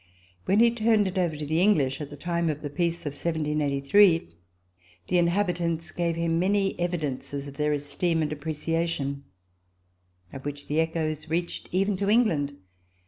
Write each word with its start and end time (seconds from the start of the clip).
When 0.45 0.61
he 0.61 0.71
turned 0.71 1.07
it 1.07 1.19
over 1.19 1.37
to 1.37 1.45
the 1.45 1.61
English, 1.61 2.01
at 2.01 2.09
the 2.09 2.17
time 2.17 2.49
of 2.49 2.63
the 2.63 2.71
peace 2.71 3.01
of 3.05 3.13
1783, 3.13 4.29
the 5.09 5.19
in 5.19 5.27
habitants 5.27 5.91
gave 5.91 6.15
him 6.15 6.39
many 6.39 6.73
evidences 6.79 7.47
of 7.47 7.57
their 7.57 7.71
esteem 7.73 8.23
and 8.23 8.33
appreciation, 8.33 9.25
of 10.33 10.43
which 10.43 10.65
the 10.65 10.79
echoes 10.79 11.29
reached 11.29 11.69
even 11.71 11.97
to 11.97 12.09
England. 12.09 12.57